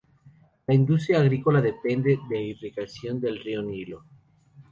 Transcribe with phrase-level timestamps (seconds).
[0.65, 4.03] La industria agrícola depende de irrigación del río Nilo.